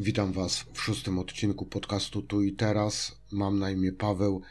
Witam 0.00 0.32
Was 0.32 0.64
w 0.72 0.80
szóstym 0.80 1.18
odcinku 1.18 1.66
podcastu 1.66 2.22
Tu 2.22 2.42
i 2.42 2.52
Teraz. 2.52 3.20
Mam 3.32 3.58
na 3.58 3.70
imię 3.70 3.92
Paweł 3.92 4.42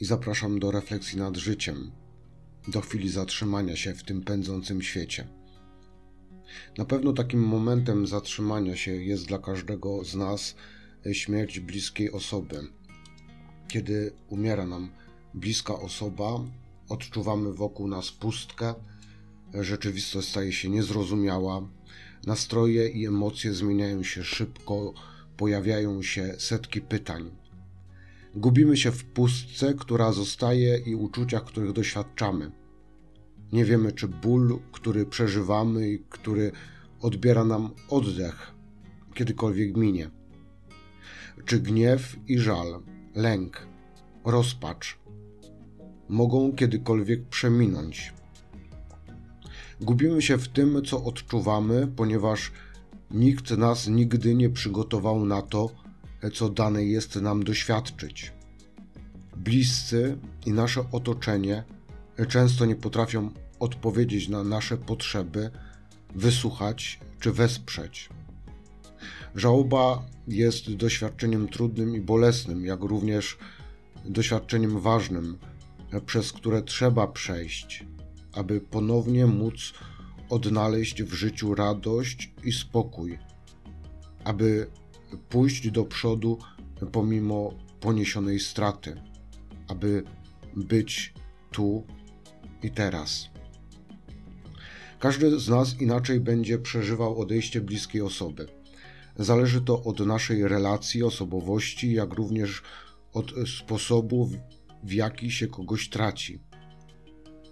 i 0.00 0.04
zapraszam 0.04 0.58
do 0.58 0.70
refleksji 0.70 1.18
nad 1.18 1.36
życiem, 1.36 1.90
do 2.68 2.80
chwili 2.80 3.10
zatrzymania 3.10 3.76
się 3.76 3.94
w 3.94 4.02
tym 4.02 4.22
pędzącym 4.22 4.82
świecie. 4.82 5.28
Na 6.78 6.84
pewno 6.84 7.12
takim 7.12 7.40
momentem 7.40 8.06
zatrzymania 8.06 8.76
się 8.76 8.90
jest 8.90 9.26
dla 9.26 9.38
każdego 9.38 10.04
z 10.04 10.14
nas 10.14 10.54
śmierć 11.12 11.60
bliskiej 11.60 12.12
osoby. 12.12 12.68
Kiedy 13.68 14.12
umiera 14.28 14.66
nam 14.66 14.90
bliska 15.34 15.74
osoba, 15.74 16.40
odczuwamy 16.88 17.52
wokół 17.52 17.88
nas 17.88 18.10
pustkę, 18.10 18.74
rzeczywistość 19.54 20.28
staje 20.28 20.52
się 20.52 20.68
niezrozumiała, 20.68 21.68
nastroje 22.26 22.88
i 22.88 23.06
emocje 23.06 23.54
zmieniają 23.54 24.02
się 24.02 24.24
szybko, 24.24 24.94
pojawiają 25.36 26.02
się 26.02 26.34
setki 26.38 26.80
pytań. 26.80 27.30
Gubimy 28.34 28.76
się 28.76 28.90
w 28.92 29.04
pustce, 29.04 29.74
która 29.74 30.12
zostaje 30.12 30.78
i 30.78 30.94
uczuciach, 30.94 31.44
których 31.44 31.72
doświadczamy. 31.72 32.50
Nie 33.52 33.64
wiemy, 33.64 33.92
czy 33.92 34.08
ból, 34.08 34.58
który 34.72 35.06
przeżywamy 35.06 35.90
i 35.90 35.98
który 36.08 36.52
odbiera 37.00 37.44
nam 37.44 37.70
oddech, 37.88 38.52
kiedykolwiek 39.14 39.76
minie. 39.76 40.10
Czy 41.44 41.60
gniew 41.60 42.16
i 42.26 42.38
żal, 42.38 42.82
lęk, 43.14 43.66
rozpacz 44.24 44.98
mogą 46.08 46.52
kiedykolwiek 46.52 47.28
przeminąć. 47.28 48.14
Gubimy 49.80 50.22
się 50.22 50.38
w 50.38 50.48
tym, 50.48 50.82
co 50.84 51.04
odczuwamy, 51.04 51.86
ponieważ 51.96 52.52
nikt 53.10 53.50
nas 53.50 53.88
nigdy 53.88 54.34
nie 54.34 54.50
przygotował 54.50 55.24
na 55.24 55.42
to, 55.42 55.70
co 56.34 56.48
dane 56.48 56.84
jest 56.84 57.16
nam 57.16 57.44
doświadczyć. 57.44 58.32
Bliscy 59.36 60.18
i 60.46 60.52
nasze 60.52 60.84
otoczenie 60.92 61.64
często 62.28 62.66
nie 62.66 62.76
potrafią 62.76 63.30
odpowiedzieć 63.60 64.28
na 64.28 64.44
nasze 64.44 64.76
potrzeby, 64.76 65.50
wysłuchać 66.14 67.00
czy 67.20 67.32
wesprzeć. 67.32 68.08
Żałoba 69.34 70.02
jest 70.28 70.74
doświadczeniem 70.74 71.48
trudnym 71.48 71.96
i 71.96 72.00
bolesnym, 72.00 72.64
jak 72.64 72.80
również 72.80 73.38
doświadczeniem 74.04 74.80
ważnym, 74.80 75.38
przez 76.06 76.32
które 76.32 76.62
trzeba 76.62 77.06
przejść, 77.06 77.86
aby 78.38 78.60
ponownie 78.60 79.26
móc 79.26 79.72
odnaleźć 80.30 81.02
w 81.02 81.12
życiu 81.12 81.54
radość 81.54 82.32
i 82.44 82.52
spokój, 82.52 83.18
aby 84.24 84.70
pójść 85.28 85.70
do 85.70 85.84
przodu 85.84 86.38
pomimo 86.92 87.54
poniesionej 87.80 88.40
straty, 88.40 89.00
aby 89.68 90.04
być 90.56 91.14
tu 91.50 91.86
i 92.62 92.70
teraz. 92.70 93.28
Każdy 94.98 95.40
z 95.40 95.48
nas 95.48 95.80
inaczej 95.80 96.20
będzie 96.20 96.58
przeżywał 96.58 97.20
odejście 97.20 97.60
bliskiej 97.60 98.02
osoby. 98.02 98.48
Zależy 99.16 99.60
to 99.60 99.82
od 99.82 100.00
naszej 100.00 100.48
relacji, 100.48 101.02
osobowości, 101.02 101.92
jak 101.92 102.12
również 102.12 102.62
od 103.12 103.32
sposobu, 103.58 104.30
w 104.84 104.92
jaki 104.92 105.30
się 105.30 105.46
kogoś 105.46 105.88
traci. 105.88 106.47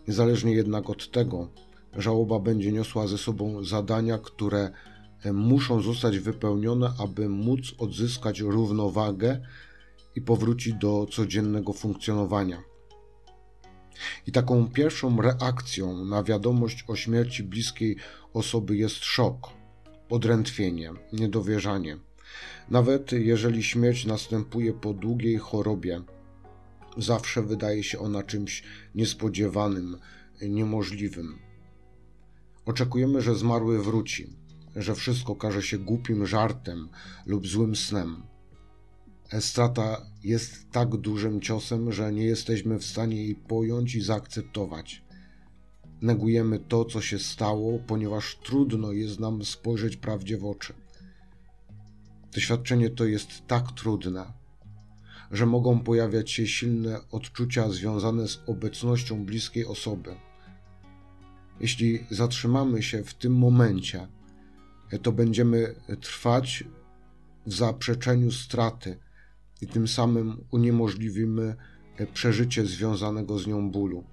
Niezależnie 0.09 0.53
jednak 0.53 0.91
od 0.91 1.11
tego, 1.11 1.49
żałoba 1.97 2.39
będzie 2.39 2.73
niosła 2.73 3.07
ze 3.07 3.19
sobą 3.19 3.65
zadania, 3.65 4.19
które 4.19 4.71
e, 5.23 5.33
muszą 5.33 5.83
zostać 5.83 6.19
wypełnione, 6.19 6.91
aby 6.99 7.29
móc 7.29 7.75
odzyskać 7.79 8.41
równowagę 8.41 9.41
i 10.17 10.21
powrócić 10.21 10.75
do 10.75 11.07
codziennego 11.11 11.73
funkcjonowania. 11.73 12.63
I 14.27 14.33
taką 14.33 14.69
pierwszą 14.69 15.23
reakcją 15.23 16.05
na 16.05 16.23
wiadomość 16.23 16.85
o 16.89 16.97
śmierci 16.97 17.43
bliskiej 17.43 17.97
osoby 18.33 18.77
jest 18.77 19.05
szok, 19.05 19.49
odrętwienie, 20.11 20.93
niedowierzanie. 21.13 21.99
Nawet 22.71 23.13
jeżeli 23.13 23.63
śmierć 23.63 24.07
następuje 24.07 24.73
po 24.73 24.95
długiej 24.95 25.39
chorobie, 25.39 26.01
zawsze 26.97 27.43
wydaje 27.43 27.83
się 27.85 27.99
ona 27.99 28.23
czymś 28.23 28.63
niespodziewanym, 28.95 29.97
niemożliwym. 30.43 31.39
Oczekujemy, 32.67 33.23
że 33.23 33.35
zmarły 33.35 33.83
wróci, 33.83 34.37
że 34.77 34.95
wszystko 34.95 35.37
każe 35.37 35.63
się 35.63 35.79
głupim 35.79 36.27
żartem 36.27 36.89
lub 37.27 37.47
złym 37.47 37.77
snem. 37.77 38.23
Strata 39.41 40.07
jest 40.25 40.71
tak 40.71 40.97
dużym 40.97 41.41
ciosem, 41.41 41.93
że 41.93 42.13
nie 42.13 42.25
jesteśmy 42.25 42.79
w 42.79 42.85
stanie 42.85 43.17
jej 43.17 43.35
pojąć 43.35 43.95
i 43.95 44.01
zaakceptować. 44.01 45.05
Negujemy 46.03 46.59
to, 46.59 46.85
co 46.85 47.01
się 47.01 47.19
stało, 47.19 47.79
ponieważ 47.87 48.39
trudno 48.45 48.93
jest 48.93 49.21
nam 49.21 49.45
spojrzeć 49.45 49.97
prawdzie 49.97 50.39
w 50.39 50.45
oczy. 50.45 50.75
Doświadczenie 52.35 52.91
to 52.91 53.05
jest 53.05 53.47
tak 53.47 53.73
trudne, 53.73 54.33
że 55.31 55.47
mogą 55.47 55.81
pojawiać 55.81 56.31
się 56.31 56.47
silne 56.47 57.01
odczucia 57.11 57.69
związane 57.69 58.29
z 58.29 58.43
obecnością 58.47 59.25
bliskiej 59.25 59.67
osoby. 59.67 60.15
Jeśli 61.61 62.07
zatrzymamy 62.11 62.83
się 62.83 63.05
w 63.05 63.15
tym 63.15 63.35
momencie, 63.35 64.09
to 65.03 65.13
będziemy 65.13 65.75
trwać 66.01 66.65
w 67.47 67.55
zaprzeczeniu 67.55 68.33
straty 68.33 68.99
i 69.61 69.67
tym 69.67 69.89
samym 69.89 70.45
uniemożliwimy 70.51 71.57
przeżycie 72.13 72.67
związanego 72.67 73.39
z 73.39 73.47
nią 73.47 73.71
bólu. 73.71 74.05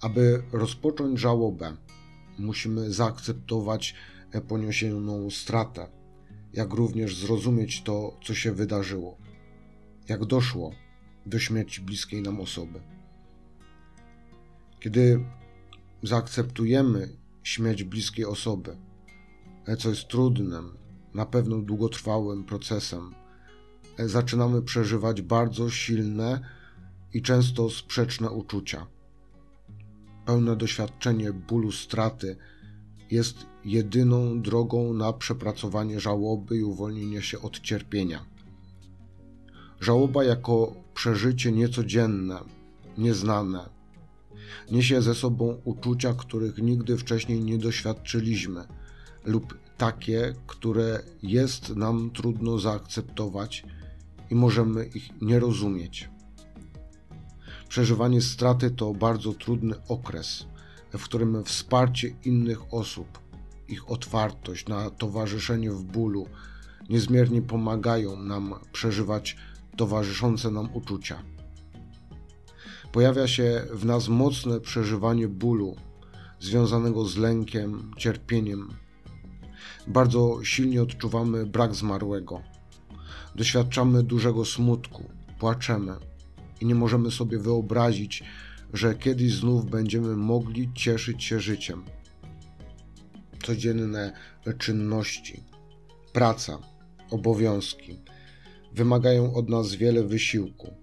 Aby 0.00 0.42
rozpocząć 0.52 1.20
żałobę, 1.20 1.76
musimy 2.38 2.92
zaakceptować 2.92 3.94
poniesioną 4.48 5.30
stratę, 5.30 5.88
jak 6.52 6.72
również 6.72 7.16
zrozumieć 7.16 7.82
to, 7.82 8.18
co 8.24 8.34
się 8.34 8.52
wydarzyło 8.52 9.24
jak 10.08 10.24
doszło 10.24 10.72
do 11.26 11.38
śmierci 11.38 11.80
bliskiej 11.80 12.22
nam 12.22 12.40
osoby. 12.40 12.80
Kiedy 14.80 15.24
zaakceptujemy 16.02 17.16
śmierć 17.42 17.84
bliskiej 17.84 18.24
osoby, 18.24 18.76
co 19.78 19.88
jest 19.88 20.08
trudnym, 20.08 20.76
na 21.14 21.26
pewno 21.26 21.58
długotrwałym 21.58 22.44
procesem, 22.44 23.14
zaczynamy 23.98 24.62
przeżywać 24.62 25.22
bardzo 25.22 25.70
silne 25.70 26.40
i 27.14 27.22
często 27.22 27.70
sprzeczne 27.70 28.30
uczucia. 28.30 28.86
Pełne 30.26 30.56
doświadczenie 30.56 31.32
bólu 31.32 31.72
straty 31.72 32.36
jest 33.10 33.46
jedyną 33.64 34.42
drogą 34.42 34.94
na 34.94 35.12
przepracowanie 35.12 36.00
żałoby 36.00 36.56
i 36.56 36.62
uwolnienie 36.62 37.22
się 37.22 37.40
od 37.40 37.60
cierpienia. 37.60 38.33
Żałoba 39.84 40.24
jako 40.24 40.72
przeżycie 40.94 41.52
niecodzienne, 41.52 42.38
nieznane, 42.98 43.68
niesie 44.70 45.02
ze 45.02 45.14
sobą 45.14 45.60
uczucia, 45.64 46.14
których 46.14 46.58
nigdy 46.58 46.96
wcześniej 46.96 47.40
nie 47.40 47.58
doświadczyliśmy, 47.58 48.64
lub 49.24 49.58
takie, 49.76 50.34
które 50.46 51.02
jest 51.22 51.76
nam 51.76 52.10
trudno 52.10 52.58
zaakceptować 52.58 53.64
i 54.30 54.34
możemy 54.34 54.84
ich 54.84 55.22
nie 55.22 55.38
rozumieć. 55.40 56.10
Przeżywanie 57.68 58.20
straty 58.20 58.70
to 58.70 58.94
bardzo 58.94 59.32
trudny 59.32 59.74
okres, 59.88 60.46
w 60.92 61.04
którym 61.04 61.44
wsparcie 61.44 62.16
innych 62.24 62.74
osób, 62.74 63.18
ich 63.68 63.90
otwartość 63.90 64.68
na 64.68 64.90
towarzyszenie 64.90 65.70
w 65.70 65.82
bólu 65.82 66.26
niezmiernie 66.88 67.42
pomagają 67.42 68.16
nam 68.16 68.54
przeżywać 68.72 69.36
towarzyszące 69.76 70.50
nam 70.50 70.68
uczucia. 70.74 71.22
Pojawia 72.92 73.28
się 73.28 73.66
w 73.72 73.84
nas 73.84 74.08
mocne 74.08 74.60
przeżywanie 74.60 75.28
bólu 75.28 75.76
związanego 76.40 77.04
z 77.04 77.16
lękiem, 77.16 77.90
cierpieniem. 77.96 78.68
Bardzo 79.86 80.38
silnie 80.44 80.82
odczuwamy 80.82 81.46
brak 81.46 81.74
zmarłego. 81.74 82.42
Doświadczamy 83.34 84.02
dużego 84.02 84.44
smutku, 84.44 85.04
płaczemy 85.38 85.96
i 86.60 86.66
nie 86.66 86.74
możemy 86.74 87.10
sobie 87.10 87.38
wyobrazić, 87.38 88.24
że 88.72 88.94
kiedyś 88.94 89.34
znów 89.34 89.70
będziemy 89.70 90.16
mogli 90.16 90.72
cieszyć 90.74 91.24
się 91.24 91.40
życiem. 91.40 91.84
Codzienne 93.42 94.12
czynności, 94.58 95.42
praca, 96.12 96.58
obowiązki, 97.10 97.98
wymagają 98.74 99.34
od 99.34 99.48
nas 99.48 99.74
wiele 99.74 100.02
wysiłku. 100.02 100.74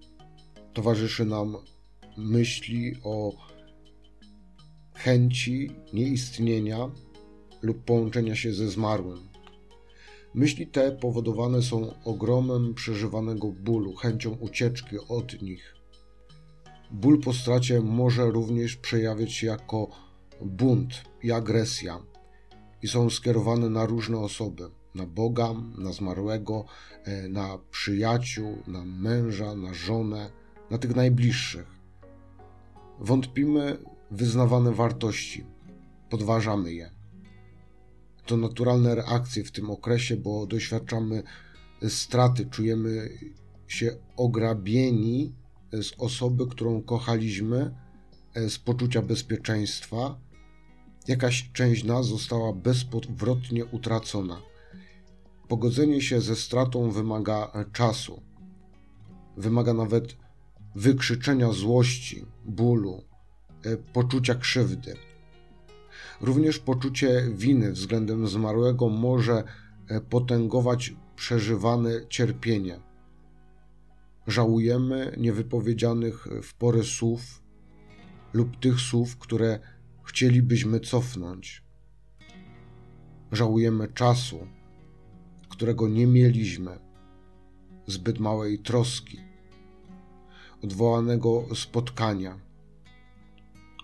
Towarzyszy 0.72 1.24
nam 1.24 1.56
myśli 2.16 2.96
o 3.04 3.32
chęci 4.94 5.70
nieistnienia 5.92 6.90
lub 7.62 7.84
połączenia 7.84 8.36
się 8.36 8.52
ze 8.52 8.68
zmarłym. 8.68 9.28
Myśli 10.34 10.66
te 10.66 10.92
powodowane 10.92 11.62
są 11.62 11.94
ogromem 12.04 12.74
przeżywanego 12.74 13.52
bólu, 13.52 13.94
chęcią 13.94 14.30
ucieczki 14.30 14.96
od 15.08 15.42
nich. 15.42 15.74
Ból 16.90 17.20
po 17.20 17.32
stracie 17.32 17.80
może 17.80 18.30
również 18.30 18.76
przejawiać 18.76 19.32
się 19.32 19.46
jako 19.46 19.90
bunt 20.40 21.02
i 21.22 21.32
agresja 21.32 22.02
i 22.82 22.88
są 22.88 23.10
skierowane 23.10 23.70
na 23.70 23.86
różne 23.86 24.18
osoby 24.18 24.81
na 24.94 25.06
Boga, 25.06 25.54
na 25.78 25.92
zmarłego, 25.92 26.64
e, 27.04 27.28
na 27.28 27.58
przyjaciół, 27.70 28.58
na 28.66 28.84
męża, 28.84 29.54
na 29.54 29.74
żonę, 29.74 30.30
na 30.70 30.78
tych 30.78 30.96
najbliższych. 30.96 31.66
Wątpimy 33.00 33.78
wyznawane 34.10 34.72
wartości, 34.72 35.44
podważamy 36.10 36.72
je. 36.72 36.90
To 38.26 38.36
naturalne 38.36 38.94
reakcje 38.94 39.44
w 39.44 39.50
tym 39.50 39.70
okresie, 39.70 40.16
bo 40.16 40.46
doświadczamy 40.46 41.22
straty, 41.88 42.46
czujemy 42.46 43.08
się 43.68 43.96
ograbieni 44.16 45.32
z 45.72 45.92
osoby, 45.98 46.46
którą 46.46 46.82
kochaliśmy, 46.82 47.74
e, 48.34 48.50
z 48.50 48.58
poczucia 48.58 49.02
bezpieczeństwa. 49.02 50.18
Jakaś 51.08 51.50
część 51.52 51.84
nas 51.84 52.06
została 52.06 52.52
bezpowrotnie 52.52 53.64
utracona. 53.64 54.51
Pogodzenie 55.48 56.00
się 56.00 56.20
ze 56.20 56.36
stratą 56.36 56.90
wymaga 56.90 57.52
czasu. 57.72 58.22
Wymaga 59.36 59.74
nawet 59.74 60.16
wykrzyczenia 60.74 61.52
złości, 61.52 62.26
bólu, 62.44 63.02
e, 63.64 63.76
poczucia 63.76 64.34
krzywdy. 64.34 64.94
Również 66.20 66.58
poczucie 66.58 67.22
winy 67.34 67.72
względem 67.72 68.26
zmarłego 68.26 68.88
może 68.88 69.44
e, 69.88 70.00
potęgować 70.00 70.94
przeżywane 71.16 71.90
cierpienie. 72.08 72.80
Żałujemy 74.26 75.14
niewypowiedzianych 75.18 76.28
w 76.42 76.54
porę 76.54 76.82
słów 76.82 77.42
lub 78.32 78.56
tych 78.56 78.80
słów, 78.80 79.18
które 79.18 79.58
chcielibyśmy 80.04 80.80
cofnąć. 80.80 81.62
Żałujemy 83.32 83.88
czasu, 83.88 84.46
którego 85.62 85.88
nie 85.88 86.06
mieliśmy, 86.06 86.78
zbyt 87.86 88.18
małej 88.20 88.58
troski, 88.58 89.18
odwołanego 90.64 91.44
spotkania. 91.54 92.38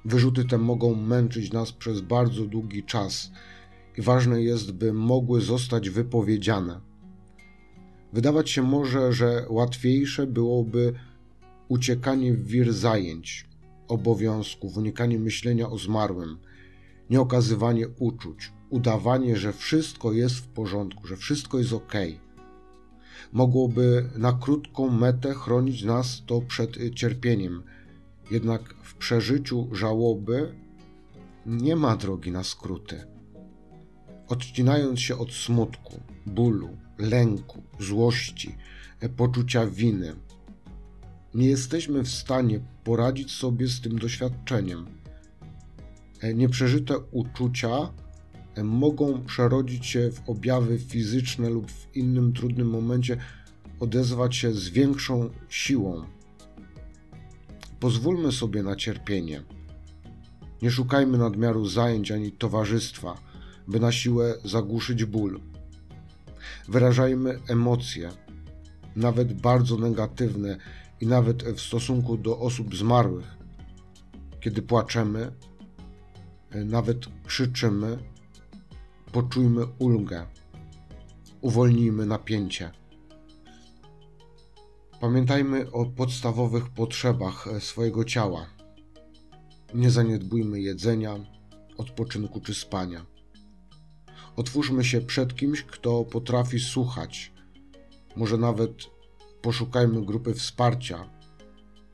Wyrzuty 0.05 0.45
te 0.45 0.59
mogą 0.59 0.95
męczyć 0.95 1.53
nas 1.53 1.73
przez 1.73 2.01
bardzo 2.01 2.45
długi 2.45 2.85
czas 2.85 3.31
i 3.99 4.03
ważne 4.03 4.43
jest, 4.43 4.73
by 4.73 4.93
mogły 4.93 5.41
zostać 5.41 5.91
wypowiedziane. 5.91 6.81
Wydawać 8.13 8.51
się 8.51 8.63
może, 8.63 9.13
że 9.13 9.47
łatwiejsze 9.49 10.27
byłoby 10.27 10.95
uciekanie 11.69 12.33
w 12.35 12.47
wir 12.47 12.73
zajęć, 12.73 13.47
obowiązków, 13.89 14.77
unikanie 14.77 15.19
myślenia 15.19 15.71
o 15.71 15.79
zmarłym, 15.79 16.39
nieokazywanie 17.11 17.89
uczuć, 17.89 18.53
udawanie, 18.71 19.37
że 19.37 19.53
wszystko 19.53 20.13
jest 20.13 20.35
w 20.37 20.49
porządku, 20.49 21.07
że 21.07 21.17
wszystko 21.17 21.59
jest 21.59 21.73
ok. 21.73 21.93
Mogłoby 23.33 24.11
na 24.17 24.33
krótką 24.33 24.91
metę 24.91 25.35
chronić 25.35 25.83
nas 25.83 26.23
to 26.27 26.41
przed 26.41 26.95
cierpieniem, 26.95 27.63
jednak 28.31 28.75
w 28.83 28.95
przeżyciu 28.95 29.69
żałoby 29.73 30.55
nie 31.47 31.77
ma 31.77 31.97
drogi 31.97 32.31
na 32.31 32.45
skróty. 32.45 33.05
Odcinając 34.29 35.01
się 35.01 35.19
od 35.19 35.33
smutku, 35.33 36.01
bólu, 36.27 36.69
lęku, 36.99 37.63
złości, 37.81 38.55
poczucia 39.17 39.67
winy, 39.67 40.15
nie 41.35 41.47
jesteśmy 41.47 42.03
w 42.03 42.09
stanie 42.09 42.61
poradzić 42.85 43.33
sobie 43.33 43.69
z 43.69 43.81
tym 43.81 43.99
doświadczeniem. 43.99 44.87
Nieprzeżyte 46.35 46.99
uczucia 46.99 47.93
mogą 48.65 49.25
przerodzić 49.25 49.87
się 49.87 50.11
w 50.13 50.29
objawy 50.29 50.79
fizyczne 50.79 51.51
lub 51.51 51.71
w 51.71 51.97
innym 51.97 52.33
trudnym 52.33 52.71
momencie 52.71 53.17
odezwać 53.81 54.37
się 54.37 54.53
z 54.53 54.69
większą 54.69 55.31
siłą. 55.49 56.05
Pozwólmy 57.81 58.33
sobie 58.33 58.63
na 58.63 58.77
cierpienie. 58.77 59.43
Nie 60.63 60.71
szukajmy 60.71 61.19
nadmiaru 61.19 61.67
zajęć 61.67 62.11
ani 62.11 62.33
towarzystwa, 62.33 63.19
by 63.69 63.81
na 63.81 63.93
siłę 63.93 64.35
zagłuszyć 64.45 65.05
ból. 65.05 65.41
Wyrażajmy 66.69 67.39
emocje, 67.49 68.11
nawet 68.97 69.41
bardzo 69.41 69.77
negatywne 69.77 70.57
i 71.01 71.07
nawet 71.07 71.43
w 71.43 71.61
stosunku 71.61 72.17
do 72.17 72.39
osób 72.39 72.77
zmarłych. 72.77 73.37
Kiedy 74.41 74.63
płaczemy, 74.63 75.33
nawet 76.55 76.99
krzyczymy, 77.27 77.99
Poczujmy 79.13 79.67
ulgę. 79.79 80.27
Uwolnijmy 81.41 82.07
napięcie. 82.07 82.71
Pamiętajmy 85.01 85.73
o 85.73 85.87
podstawowych 85.87 86.69
potrzebach 86.69 87.49
swojego 87.61 88.05
ciała. 88.05 88.47
Nie 89.75 89.91
zaniedbujmy 89.91 90.61
jedzenia, 90.61 91.17
odpoczynku 91.77 92.41
czy 92.41 92.55
spania. 92.55 93.07
Otwórzmy 94.37 94.85
się 94.85 95.01
przed 95.01 95.37
kimś, 95.37 95.63
kto 95.63 96.05
potrafi 96.05 96.61
słuchać. 96.61 97.33
Może 98.17 98.39
nawet 98.39 98.73
poszukajmy 99.43 100.05
grupy 100.05 100.35
wsparcia. 100.35 101.11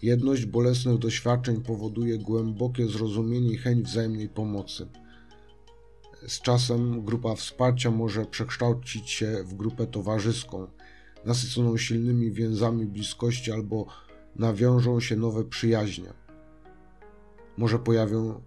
Jedność 0.05 0.47
bolesnych 0.47 0.99
doświadczeń 0.99 1.63
powoduje 1.63 2.19
głębokie 2.19 2.89
zrozumienie 2.89 3.53
i 3.53 3.57
chęć 3.57 3.87
wzajemnej 3.87 4.29
pomocy. 4.29 4.89
Z 6.29 6.41
czasem 6.41 7.05
grupa 7.05 7.35
wsparcia 7.35 7.91
może 7.91 8.27
przekształcić 8.27 9.11
się 9.11 9.45
w 9.45 9.55
grupę 9.55 9.87
towarzyską, 9.87 10.67
nasyconą 11.25 11.77
silnymi 11.77 12.33
więzami 12.33 12.87
bliskości 12.87 13.53
albo 13.53 13.87
nawiążą 14.37 15.01
się 15.01 15.17
nowe 15.17 15.45
przyjaźnie. 15.45 16.13
Może 17.57 17.79
pojawią 17.79 18.43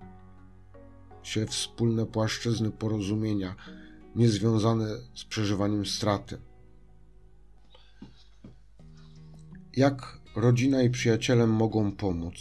się 1.24 1.46
wspólne 1.46 2.06
płaszczyzny 2.06 2.72
porozumienia, 2.72 3.56
niezwiązane 4.16 4.88
z 5.16 5.26
przeżywaniem 5.26 5.86
straty. 5.86 6.38
Jak 9.78 10.27
rodzina 10.38 10.82
i 10.84 10.90
przyjaciele 10.90 11.48
mogą 11.48 11.92
pomóc? 11.92 12.36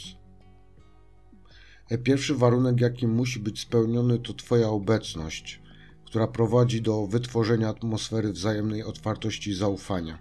Pierwszy 2.02 2.34
warunek, 2.34 2.80
jaki 2.80 3.06
musi 3.06 3.40
być 3.40 3.60
spełniony, 3.60 4.18
to 4.18 4.34
Twoja 4.34 4.68
obecność, 4.68 5.62
która 6.04 6.26
prowadzi 6.26 6.82
do 6.82 7.06
wytworzenia 7.06 7.68
atmosfery 7.68 8.32
wzajemnej 8.32 8.82
otwartości 8.82 9.50
i 9.50 9.54
zaufania. 9.54 10.18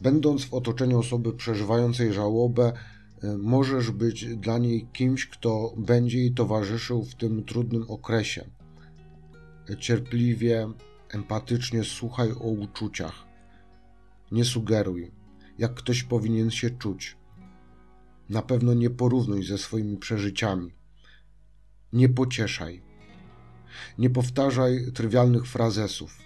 Będąc 0.00 0.44
w 0.44 0.54
otoczeniu 0.54 0.98
osoby 0.98 1.32
przeżywającej 1.32 2.12
żałobę, 2.12 2.72
e, 3.22 3.38
możesz 3.38 3.90
być 3.90 4.36
dla 4.36 4.58
niej 4.58 4.86
kimś, 4.92 5.26
kto 5.26 5.74
będzie 5.76 6.18
jej 6.18 6.34
towarzyszył 6.34 7.04
w 7.04 7.14
tym 7.14 7.44
trudnym 7.44 7.84
okresie. 7.90 8.44
Cierpliwie, 9.78 10.68
empatycznie 11.10 11.84
słuchaj 11.84 12.30
o 12.32 12.48
uczuciach. 12.48 13.26
Nie 14.32 14.44
sugeruj, 14.44 15.10
jak 15.58 15.74
ktoś 15.74 16.02
powinien 16.02 16.50
się 16.50 16.70
czuć 16.70 17.16
na 18.28 18.42
pewno 18.42 18.74
nie 18.74 18.90
porównuj 18.90 19.42
ze 19.42 19.58
swoimi 19.58 19.96
przeżyciami. 19.96 20.74
Nie 21.92 22.08
pocieszaj. 22.08 22.82
Nie 23.98 24.10
powtarzaj 24.10 24.92
trywialnych 24.94 25.46
frazesów. 25.46 26.18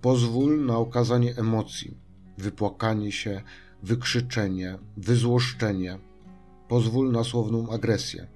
Pozwól 0.00 0.66
na 0.66 0.76
okazanie 0.76 1.36
emocji, 1.36 1.96
wypłakanie 2.38 3.12
się, 3.12 3.42
wykrzyczenie, 3.82 4.78
wyzłoszczenie. 4.96 5.98
Pozwól 6.68 7.12
na 7.12 7.24
słowną 7.24 7.70
agresję. 7.70 8.26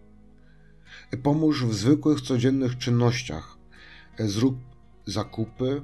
Pomóż 1.23 1.65
w 1.65 1.75
zwykłych, 1.75 2.21
codziennych 2.21 2.79
czynnościach. 2.79 3.59
Zrób 4.19 4.59
zakupy, 5.07 5.83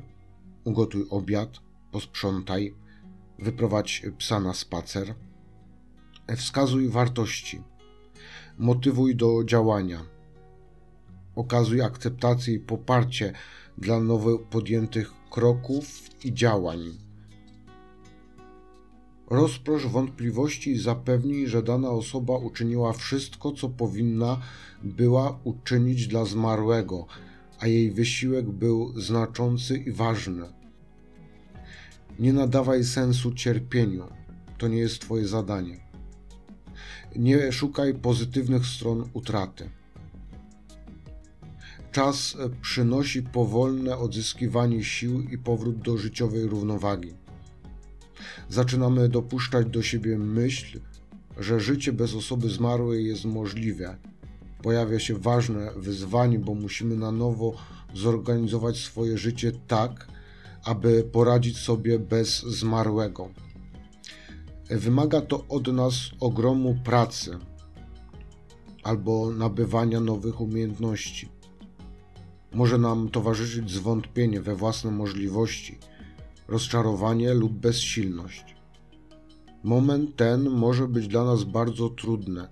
ugotuj 0.64 1.06
obiad, 1.10 1.60
posprzątaj, 1.92 2.74
wyprowadź 3.38 4.02
psa 4.18 4.40
na 4.40 4.54
spacer 4.54 5.14
Wskazuj 6.36 6.88
wartości. 6.88 7.62
Motywuj 8.58 9.16
do 9.16 9.44
działania. 9.44 10.04
Okazuj 11.36 11.82
akceptację 11.82 12.54
i 12.54 12.58
poparcie 12.58 13.32
dla 13.78 14.00
nowo 14.00 14.38
podjętych 14.38 15.12
kroków 15.30 16.10
i 16.24 16.34
działań. 16.34 16.80
Rozprosz 19.30 19.86
wątpliwości 19.86 20.70
i 20.70 20.78
zapewnij, 20.78 21.46
że 21.46 21.62
dana 21.62 21.90
osoba 21.90 22.36
uczyniła 22.36 22.92
wszystko, 22.92 23.52
co 23.52 23.68
powinna 23.68 24.40
była 24.82 25.38
uczynić 25.44 26.06
dla 26.06 26.24
zmarłego, 26.24 27.06
a 27.60 27.66
jej 27.66 27.90
wysiłek 27.90 28.50
był 28.50 29.00
znaczący 29.00 29.78
i 29.78 29.92
ważny. 29.92 30.63
Nie 32.18 32.32
nadawaj 32.32 32.84
sensu 32.84 33.32
cierpieniu, 33.32 34.04
to 34.58 34.68
nie 34.68 34.78
jest 34.78 35.00
Twoje 35.00 35.26
zadanie. 35.26 35.80
Nie 37.16 37.52
szukaj 37.52 37.94
pozytywnych 37.94 38.66
stron 38.66 39.10
utraty. 39.12 39.70
Czas 41.92 42.36
przynosi 42.62 43.22
powolne 43.22 43.98
odzyskiwanie 43.98 44.84
sił 44.84 45.22
i 45.22 45.38
powrót 45.38 45.78
do 45.78 45.96
życiowej 45.96 46.46
równowagi. 46.46 47.12
Zaczynamy 48.48 49.08
dopuszczać 49.08 49.66
do 49.66 49.82
siebie 49.82 50.18
myśl, 50.18 50.80
że 51.38 51.60
życie 51.60 51.92
bez 51.92 52.14
osoby 52.14 52.48
zmarłej 52.48 53.06
jest 53.06 53.24
możliwe. 53.24 53.96
Pojawia 54.62 54.98
się 54.98 55.18
ważne 55.18 55.72
wyzwanie, 55.76 56.38
bo 56.38 56.54
musimy 56.54 56.96
na 56.96 57.12
nowo 57.12 57.54
zorganizować 57.94 58.76
swoje 58.76 59.18
życie 59.18 59.52
tak, 59.66 60.08
aby 60.64 61.02
poradzić 61.12 61.58
sobie 61.58 61.98
bez 61.98 62.42
zmarłego. 62.42 63.28
Wymaga 64.70 65.20
to 65.20 65.44
od 65.48 65.66
nas 65.66 65.94
ogromu 66.20 66.76
pracy 66.84 67.38
albo 68.82 69.30
nabywania 69.30 70.00
nowych 70.00 70.40
umiejętności. 70.40 71.28
Może 72.52 72.78
nam 72.78 73.08
towarzyszyć 73.08 73.70
zwątpienie 73.70 74.40
we 74.40 74.54
własne 74.54 74.90
możliwości, 74.90 75.78
rozczarowanie 76.48 77.34
lub 77.34 77.52
bezsilność. 77.52 78.56
Moment 79.62 80.16
ten 80.16 80.50
może 80.50 80.88
być 80.88 81.08
dla 81.08 81.24
nas 81.24 81.44
bardzo 81.44 81.88
trudny, 81.88 82.48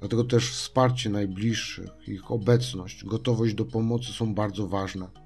dlatego 0.00 0.24
też 0.24 0.50
wsparcie 0.50 1.10
najbliższych, 1.10 2.08
ich 2.08 2.30
obecność, 2.30 3.04
gotowość 3.04 3.54
do 3.54 3.64
pomocy 3.64 4.12
są 4.12 4.34
bardzo 4.34 4.68
ważne. 4.68 5.23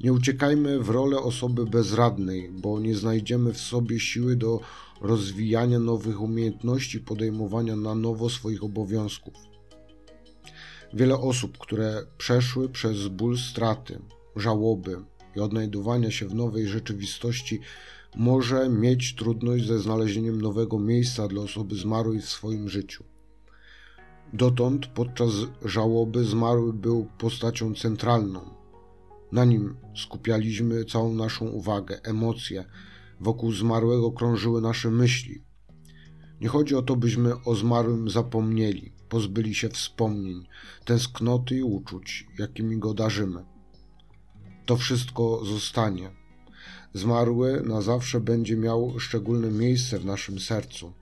Nie 0.00 0.12
uciekajmy 0.12 0.80
w 0.80 0.90
rolę 0.90 1.18
osoby 1.18 1.66
bezradnej, 1.66 2.50
bo 2.52 2.80
nie 2.80 2.94
znajdziemy 2.94 3.52
w 3.52 3.58
sobie 3.60 4.00
siły 4.00 4.36
do 4.36 4.60
rozwijania 5.00 5.78
nowych 5.78 6.20
umiejętności, 6.20 7.00
podejmowania 7.00 7.76
na 7.76 7.94
nowo 7.94 8.30
swoich 8.30 8.64
obowiązków. 8.64 9.34
Wiele 10.94 11.16
osób, 11.16 11.58
które 11.58 12.06
przeszły 12.18 12.68
przez 12.68 13.08
ból 13.08 13.38
straty, 13.38 13.98
żałoby 14.36 14.96
i 15.36 15.40
odnajdywania 15.40 16.10
się 16.10 16.28
w 16.28 16.34
nowej 16.34 16.68
rzeczywistości, 16.68 17.60
może 18.16 18.68
mieć 18.68 19.14
trudność 19.14 19.66
ze 19.66 19.78
znalezieniem 19.78 20.40
nowego 20.40 20.78
miejsca 20.78 21.28
dla 21.28 21.42
osoby 21.42 21.74
zmarłej 21.74 22.20
w 22.20 22.28
swoim 22.28 22.68
życiu. 22.68 23.04
Dotąd 24.32 24.86
podczas 24.86 25.30
żałoby 25.64 26.24
zmarły 26.24 26.72
był 26.72 27.06
postacią 27.18 27.74
centralną. 27.74 28.61
Na 29.32 29.44
nim 29.44 29.76
skupialiśmy 29.96 30.84
całą 30.84 31.14
naszą 31.14 31.46
uwagę, 31.46 32.00
emocje. 32.02 32.64
Wokół 33.20 33.52
zmarłego 33.52 34.12
krążyły 34.12 34.60
nasze 34.60 34.90
myśli. 34.90 35.42
Nie 36.40 36.48
chodzi 36.48 36.74
o 36.74 36.82
to, 36.82 36.96
byśmy 36.96 37.44
o 37.44 37.54
zmarłym 37.54 38.10
zapomnieli, 38.10 38.92
pozbyli 39.08 39.54
się 39.54 39.68
wspomnień, 39.68 40.46
tęsknoty 40.84 41.56
i 41.56 41.62
uczuć, 41.62 42.26
jakimi 42.38 42.78
go 42.78 42.94
darzymy. 42.94 43.44
To 44.66 44.76
wszystko 44.76 45.44
zostanie. 45.44 46.10
Zmarły 46.94 47.62
na 47.66 47.82
zawsze 47.82 48.20
będzie 48.20 48.56
miał 48.56 49.00
szczególne 49.00 49.50
miejsce 49.50 49.98
w 49.98 50.04
naszym 50.04 50.40
sercu. 50.40 50.92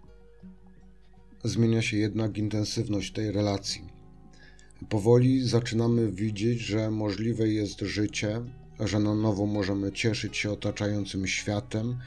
Zmienia 1.45 1.83
się 1.83 1.97
jednak 1.97 2.39
intensywność 2.39 3.13
tej 3.13 3.33
relacji. 3.33 3.90
Powoli 4.89 5.49
zaczynamy 5.49 6.13
widzieć, 6.13 6.61
że 6.61 6.91
możliwe 6.91 7.49
jest 7.49 7.81
życie, 7.81 8.41
że 8.81 8.99
na 8.99 9.15
nowo 9.15 9.47
możemy 9.47 9.93
cieszyć 9.93 10.37
się 10.37 10.51
otaczającym 10.51 11.27
światem 11.27 11.99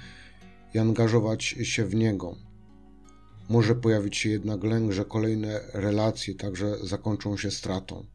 i 0.74 0.80
angażować 0.80 1.44
się 1.44 1.86
w 1.86 1.96
niego. 1.96 2.36
Może 3.50 3.76
pojawić 3.76 4.18
się 4.18 4.30
jednak 4.30 4.64
lęk, 4.64 4.92
że 4.92 5.06
kolejne 5.06 5.60
relacje 5.74 6.36
także 6.36 6.78
zakończą 6.84 7.38
się 7.38 7.52
stratą. 7.52 8.06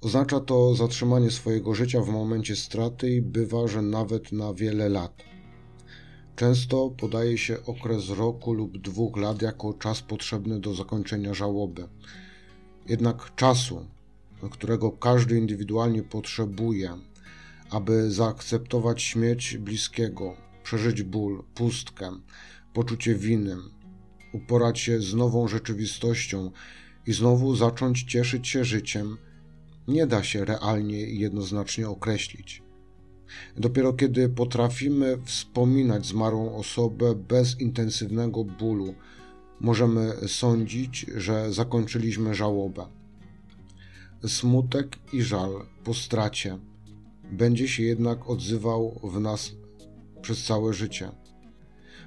Oznacza 0.00 0.40
to 0.40 0.74
zatrzymanie 0.74 1.30
swojego 1.30 1.74
życia 1.74 2.00
w 2.00 2.08
momencie 2.08 2.56
straty 2.56 3.10
i 3.10 3.22
bywa, 3.22 3.68
że 3.68 3.82
nawet 3.82 4.32
na 4.32 4.54
wiele 4.54 4.88
lat. 4.88 5.22
Często 6.36 6.90
podaje 6.90 7.38
się 7.38 7.64
okres 7.64 8.08
roku 8.08 8.52
lub 8.52 8.78
dwóch 8.78 9.16
lat 9.16 9.42
jako 9.42 9.74
czas 9.74 10.02
potrzebny 10.02 10.60
do 10.60 10.74
zakończenia 10.74 11.34
żałoby. 11.34 11.88
Jednak 12.88 13.34
czasu, 13.34 13.86
którego 14.50 14.92
każdy 14.92 15.38
indywidualnie 15.38 16.02
potrzebuje, 16.02 16.98
aby 17.70 18.10
zaakceptować 18.10 19.02
śmierć 19.02 19.56
bliskiego, 19.56 20.36
przeżyć 20.62 21.02
ból, 21.02 21.44
pustkę, 21.54 22.10
poczucie 22.72 23.14
winy, 23.14 23.56
uporać 24.32 24.80
się 24.80 25.00
z 25.00 25.14
nową 25.14 25.48
rzeczywistością 25.48 26.50
i 27.06 27.12
znowu 27.12 27.56
zacząć 27.56 28.02
cieszyć 28.02 28.48
się 28.48 28.64
życiem, 28.64 29.16
nie 29.88 30.06
da 30.06 30.22
się 30.22 30.44
realnie 30.44 31.06
i 31.06 31.18
jednoznacznie 31.18 31.88
określić. 31.88 32.62
Dopiero 33.56 33.92
kiedy 33.92 34.28
potrafimy 34.28 35.18
wspominać 35.24 36.06
zmarłą 36.06 36.56
osobę 36.56 37.14
bez 37.14 37.60
intensywnego 37.60 38.44
bólu, 38.44 38.94
możemy 39.60 40.28
sądzić, 40.28 41.06
że 41.16 41.52
zakończyliśmy 41.52 42.34
żałobę. 42.34 42.86
Smutek 44.26 44.98
i 45.12 45.22
żal 45.22 45.50
po 45.84 45.94
stracie 45.94 46.58
będzie 47.32 47.68
się 47.68 47.82
jednak 47.82 48.30
odzywał 48.30 49.00
w 49.04 49.20
nas 49.20 49.52
przez 50.22 50.44
całe 50.44 50.74
życie. 50.74 51.10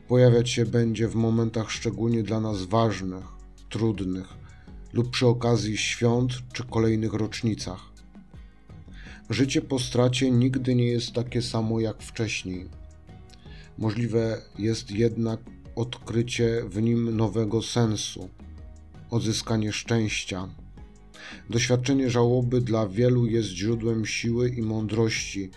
Pojawiać 0.07 0.49
się 0.49 0.65
będzie 0.65 1.07
w 1.07 1.15
momentach 1.15 1.71
szczególnie 1.71 2.23
dla 2.23 2.39
nas 2.39 2.63
ważnych, 2.63 3.25
trudnych 3.69 4.27
lub 4.93 5.09
przy 5.09 5.27
okazji 5.27 5.77
świąt 5.77 6.31
czy 6.53 6.63
kolejnych 6.63 7.13
rocznicach. 7.13 7.91
Życie 9.29 9.61
po 9.61 9.79
stracie 9.79 10.31
nigdy 10.31 10.75
nie 10.75 10.87
jest 10.87 11.13
takie 11.13 11.41
samo 11.41 11.79
jak 11.79 12.03
wcześniej. 12.03 12.69
Możliwe 13.77 14.41
jest 14.59 14.91
jednak 14.91 15.39
odkrycie 15.81 16.63
w 16.65 16.81
nim 16.81 17.17
nowego 17.17 17.61
sensu, 17.61 18.29
odzyskanie 19.09 19.71
szczęścia. 19.71 20.49
Doświadczenie 21.49 22.09
żałoby 22.09 22.61
dla 22.61 22.87
wielu 22.87 23.25
jest 23.25 23.49
źródłem 23.49 24.05
siły 24.05 24.49
i 24.49 24.61
mądrości, 24.61 25.49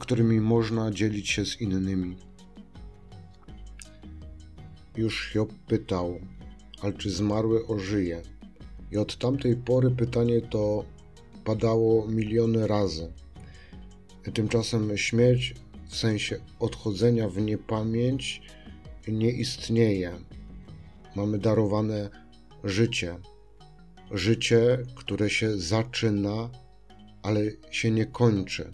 którymi 0.00 0.40
można 0.40 0.90
dzielić 0.90 1.30
się 1.30 1.46
z 1.46 1.60
innymi. 1.60 2.16
Już 4.96 5.30
Hiob 5.32 5.52
pytał, 5.66 6.20
ale 6.80 6.92
czy 6.92 7.10
zmarły 7.10 7.66
ożyje? 7.66 8.22
I 8.90 8.96
od 8.96 9.16
tamtej 9.16 9.56
pory 9.56 9.90
pytanie 9.90 10.40
to 10.40 10.84
padało 11.44 12.08
miliony 12.08 12.66
razy. 12.66 13.12
Tymczasem 14.34 14.96
śmierć 14.96 15.54
w 15.88 15.96
sensie 15.96 16.40
odchodzenia 16.60 17.28
w 17.28 17.38
niepamięć 17.38 18.42
nie 19.12 19.30
istnieje. 19.30 20.12
Mamy 21.16 21.38
darowane 21.38 22.10
życie. 22.64 23.16
Życie, 24.10 24.78
które 24.94 25.30
się 25.30 25.58
zaczyna, 25.58 26.50
ale 27.22 27.40
się 27.70 27.90
nie 27.90 28.06
kończy. 28.06 28.72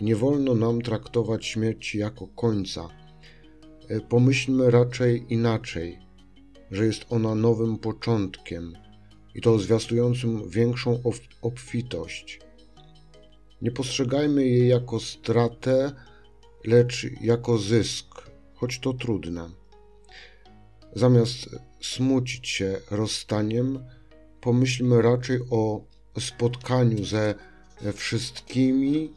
Nie 0.00 0.16
wolno 0.16 0.54
nam 0.54 0.82
traktować 0.82 1.46
śmierci 1.46 1.98
jako 1.98 2.26
końca. 2.26 2.88
Pomyślmy 4.08 4.70
raczej 4.70 5.24
inaczej, 5.28 5.98
że 6.70 6.86
jest 6.86 7.06
ona 7.10 7.34
nowym 7.34 7.78
początkiem 7.78 8.72
i 9.34 9.40
to 9.40 9.58
zwiastującym 9.58 10.50
większą 10.50 11.02
obfitość. 11.42 12.40
Nie 13.62 13.70
postrzegajmy 13.70 14.46
jej 14.46 14.68
jako 14.68 15.00
stratę, 15.00 15.92
lecz 16.64 17.06
jako 17.20 17.58
zysk, 17.58 18.27
choć 18.60 18.78
to 18.78 18.92
trudne. 18.92 19.50
Zamiast 20.94 21.56
smucić 21.80 22.48
się 22.48 22.80
rozstaniem, 22.90 23.78
pomyślmy 24.40 25.02
raczej 25.02 25.40
o 25.50 25.84
spotkaniu 26.20 27.04
ze 27.04 27.34
wszystkimi 27.94 29.12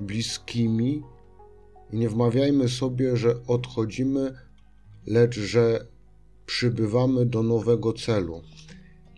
bliskimi 0.00 1.02
i 1.92 1.96
nie 1.96 2.08
wmawiajmy 2.08 2.68
sobie, 2.68 3.16
że 3.16 3.46
odchodzimy, 3.46 4.34
lecz 5.06 5.38
że 5.38 5.86
przybywamy 6.46 7.26
do 7.26 7.42
nowego 7.42 7.92
celu. 7.92 8.42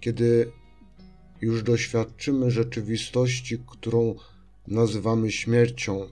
Kiedy 0.00 0.52
już 1.40 1.62
doświadczymy 1.62 2.50
rzeczywistości, 2.50 3.58
którą 3.66 4.14
nazywamy 4.66 5.30
śmiercią, 5.30 6.08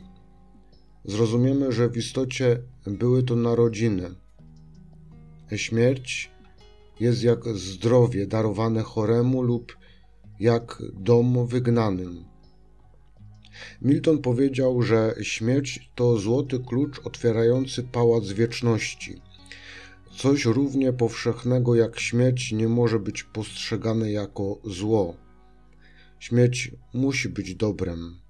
zrozumiemy, 1.05 1.73
że 1.73 1.89
w 1.89 1.97
istocie 1.97 2.63
były 2.87 3.23
to 3.23 3.37
narodziny. 3.37 4.15
Śmierć 5.57 6.31
jest 7.01 7.23
jak 7.23 7.49
zdrowie 7.49 8.27
darowane 8.27 8.83
choremu 8.83 9.43
lub 9.43 9.77
jak 10.41 10.83
dom 10.93 11.47
wygnanym. 11.47 12.25
Milton 13.83 14.19
powiedział, 14.19 14.83
że 14.83 15.15
śmierć 15.23 15.91
to 15.95 16.17
złoty 16.19 16.59
klucz 16.59 17.01
otwierający 17.05 17.83
pałac 17.83 18.29
wieczności. 18.29 19.21
Coś 20.17 20.45
równie 20.45 20.93
powszechnego 20.93 21.75
jak 21.75 22.01
śmierć 22.01 22.53
nie 22.53 22.69
może 22.69 22.99
być 22.99 23.23
postrzegane 23.23 24.13
jako 24.13 24.61
zło. 24.65 25.17
Śmierć 26.19 26.71
musi 26.95 27.29
być 27.29 27.55
dobrem, 27.55 28.21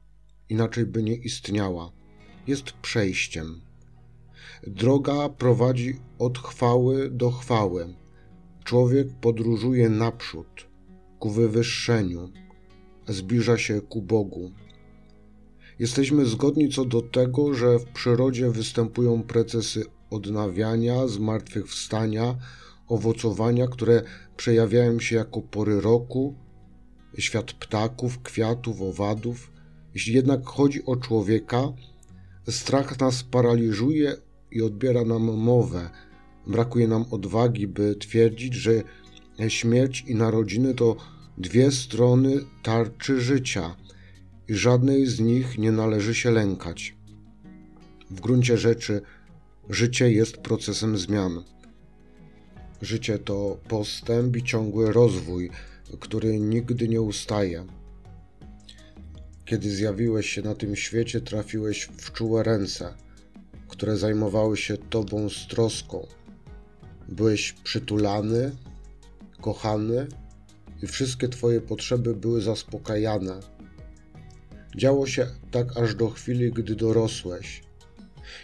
inaczej 0.49 0.87
by 0.87 1.03
nie 1.03 1.15
istniała. 1.15 1.93
Jest 2.47 2.73
przejściem. 2.73 3.61
Droga 4.67 5.29
prowadzi 5.29 5.97
od 6.19 6.39
chwały 6.39 7.11
do 7.11 7.31
chwały. 7.31 7.95
Człowiek 8.65 9.09
podróżuje 9.21 9.89
naprzód, 9.89 10.67
ku 11.19 11.31
wywyższeniu, 11.31 12.31
zbliża 13.09 13.59
się 13.59 13.81
ku 13.81 14.03
Bogu. 14.03 14.51
Jesteśmy 15.79 16.27
zgodni 16.27 16.69
co 16.69 16.85
do 16.85 17.03
tego, 17.03 17.55
że 17.55 17.79
w 17.79 17.85
przyrodzie 17.85 18.51
występują 18.51 19.23
procesy 19.23 19.85
odnawiania, 20.11 21.07
zmartwychwstania, 21.07 22.37
owocowania, 22.89 23.67
które 23.67 24.03
przejawiają 24.37 25.01
się 25.01 25.17
jako 25.17 25.43
pory 25.43 25.81
roku, 25.81 26.35
świat 27.19 27.53
ptaków, 27.53 28.23
kwiatów, 28.23 28.83
owadów. 28.83 29.51
Jeśli 29.95 30.15
jednak 30.15 30.47
chodzi 30.47 30.85
o 30.85 30.97
człowieka, 30.97 31.73
strach 32.51 33.01
nas 33.01 33.23
paraliżuje 33.23 34.17
i 34.55 34.63
odbiera 34.63 35.05
nam 35.05 35.23
mowę. 35.23 35.91
Brakuje 36.47 36.89
nam 36.89 37.05
odwagi, 37.11 37.67
by 37.69 37.95
twierdzić, 37.95 38.55
że 38.55 38.83
śmierć 39.49 40.05
i 40.07 40.15
narodziny 40.15 40.75
to 40.75 40.97
dwie 41.39 41.71
strony 41.71 42.41
tarczy 42.63 43.21
życia 43.21 43.77
i 44.49 44.55
żadnej 44.55 45.07
z 45.07 45.21
nich 45.21 45.59
nie 45.59 45.73
należy 45.73 46.15
się 46.15 46.31
lękać. 46.31 46.97
W 48.11 48.21
gruncie 48.21 48.59
rzeczy 48.59 49.03
życie 49.71 50.13
jest 50.13 50.37
procesem 50.37 50.99
zmian. 50.99 51.45
Życie 52.83 53.19
to 53.19 53.59
postęp 53.69 54.37
i 54.37 54.43
ciągły 54.43 54.93
rozwój, 54.93 55.51
który 56.01 56.41
nigdy 56.41 56.89
nie 56.89 57.01
ustaje. 57.01 57.67
Kiedy 59.45 59.71
zjawiłeś 59.71 60.31
się 60.31 60.43
na 60.43 60.55
tym 60.55 60.77
świecie, 60.77 61.21
trafiłeś 61.21 61.89
w 61.97 62.13
czułe 62.13 62.43
ręce, 62.43 62.95
które 63.77 63.97
zajmowały 63.97 64.57
się 64.57 64.77
tobą 64.77 65.29
z 65.29 65.47
troską. 65.47 66.07
Byłeś 67.09 67.53
przytulany, 67.53 68.53
kochany 69.41 70.07
i 70.83 70.87
wszystkie 70.87 71.29
twoje 71.29 71.61
potrzeby 71.61 72.15
były 72.15 72.41
zaspokajane. 72.43 73.41
Działo 74.77 75.07
się 75.07 75.27
tak 75.51 75.77
aż 75.77 75.95
do 75.95 76.11
chwili, 76.11 76.53
gdy 76.53 76.75
dorosłeś. 76.75 77.63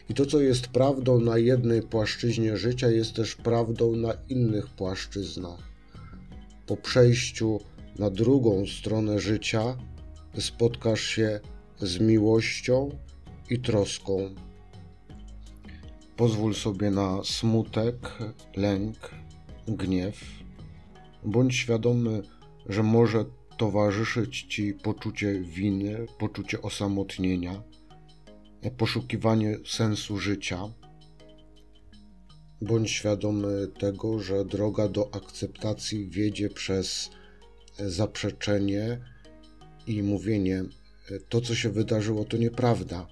I 0.09 0.15
to, 0.15 0.27
co 0.27 0.41
jest 0.41 0.67
prawdą 0.67 1.21
na 1.21 1.39
jednej 1.39 1.83
płaszczyźnie 1.83 2.57
życia, 2.57 2.89
jest 2.91 3.15
też 3.15 3.35
prawdą 3.35 3.97
na 3.97 4.13
innych 4.29 4.67
płaszczyznach. 4.67 5.61
Po 6.67 6.77
przejściu 6.77 7.61
na 7.99 8.11
drugą 8.11 8.67
stronę 8.67 9.21
życia 9.21 9.77
spotkasz 10.39 11.01
się 11.01 11.41
z 11.81 11.99
miłością 12.01 12.91
i 13.51 13.59
troską. 13.59 14.35
Pozwól 16.21 16.55
sobie 16.55 16.91
na 16.91 17.25
smutek, 17.25 17.97
lęk, 18.57 19.11
gniew. 19.69 20.21
Bądź 21.25 21.57
świadomy, 21.57 22.23
że 22.67 22.83
może 22.83 23.25
towarzyszyć 23.59 24.43
ci 24.43 24.75
poczucie 24.75 25.41
winy, 25.41 26.07
poczucie 26.19 26.63
osamotnienia, 26.63 27.63
poszukiwanie 28.77 29.59
sensu 29.67 30.19
życia. 30.19 30.59
Bądź 32.61 32.91
świadomy 32.91 33.69
tego, 33.79 34.19
że 34.19 34.45
droga 34.45 34.89
do 34.89 35.15
akceptacji 35.15 36.09
wiedzie 36.09 36.51
przez 36.51 37.11
zaprzeczenie 37.79 39.01
i 39.87 40.03
mówienie: 40.03 40.65
To, 41.29 41.41
co 41.41 41.55
się 41.55 41.71
wydarzyło, 41.71 42.25
to 42.25 42.37
nieprawda. 42.37 43.07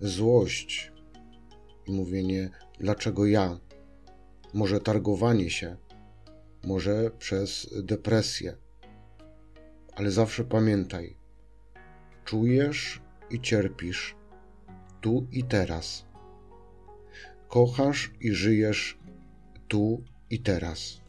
Złość 0.00 0.97
mówienie: 1.88 2.50
Dlaczego 2.80 3.26
ja? 3.26 3.58
Może 4.54 4.80
targowanie 4.80 5.50
się, 5.50 5.76
może 6.64 7.10
przez 7.18 7.70
depresję. 7.82 8.56
Ale 9.96 10.10
zawsze 10.10 10.44
pamiętaj: 10.44 11.16
czujesz 12.24 13.00
i 13.30 13.40
cierpisz 13.40 14.16
tu 15.00 15.26
i 15.32 15.44
teraz. 15.44 16.06
Kochasz 17.48 18.12
i 18.20 18.32
żyjesz 18.32 18.98
tu 19.68 20.02
i 20.30 20.40
teraz. 20.40 21.00